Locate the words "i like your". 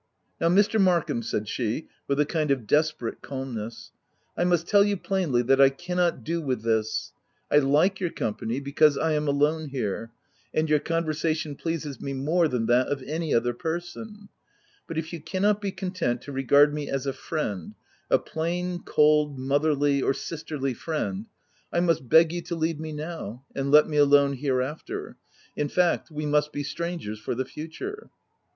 7.51-8.09